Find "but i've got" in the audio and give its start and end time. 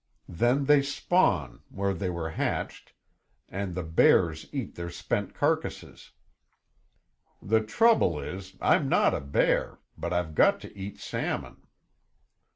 9.95-10.59